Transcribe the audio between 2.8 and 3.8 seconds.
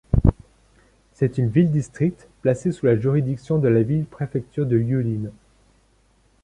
la juridiction de